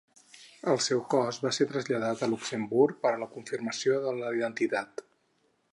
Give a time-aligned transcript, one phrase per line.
[0.71, 5.05] El seu cos va ser traslladat a Luxemburg per a la confirmació de la identitat.